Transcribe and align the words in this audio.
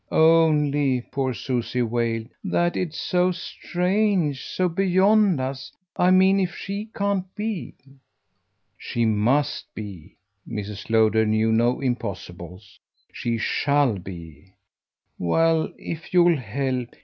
"Only," 0.09 0.99
poor 1.01 1.31
Susie 1.31 1.83
wailed, 1.83 2.29
"that 2.43 2.75
it's 2.75 2.99
so 2.99 3.31
strange, 3.31 4.43
so 4.43 4.67
beyond 4.67 5.39
us. 5.39 5.71
I 5.95 6.09
mean 6.09 6.39
if 6.39 6.55
she 6.55 6.89
can't 6.95 7.25
be." 7.35 7.75
"She 8.79 9.05
must 9.05 9.71
be." 9.75 10.15
Mrs. 10.49 10.89
Lowder 10.89 11.27
knew 11.27 11.51
no 11.51 11.79
impossibles. 11.81 12.79
"She 13.13 13.37
SHALL 13.37 13.99
be." 13.99 14.55
"Well 15.19 15.71
if 15.77 16.11
you'll 16.15 16.35
help. 16.37 16.89